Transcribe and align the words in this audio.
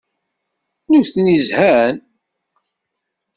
Nutni 0.91 1.37
zhan. 1.47 1.95